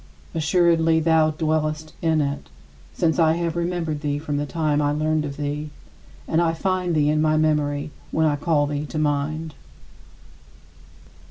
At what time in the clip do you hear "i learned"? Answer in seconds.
4.81-5.25